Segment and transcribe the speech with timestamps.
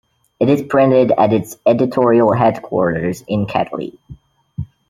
[0.39, 3.99] It is printed at its editorial headquarters in Ketley.